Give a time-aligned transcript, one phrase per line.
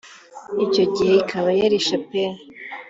[0.65, 2.41] icyo gihe ikaba yari Chapelle